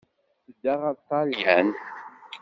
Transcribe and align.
Tedda 0.45 0.73
ɣer 0.81 0.93
Ṭṭalyan. 1.01 1.69